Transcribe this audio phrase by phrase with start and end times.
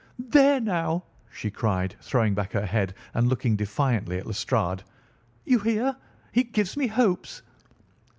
[0.17, 4.81] "There, now!" she cried, throwing back her head and looking defiantly at Lestrade.
[5.45, 5.95] "You hear!
[6.31, 7.43] He gives me hopes."